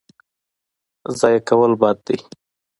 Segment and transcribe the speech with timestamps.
[1.19, 2.17] ضایع کول بد دی.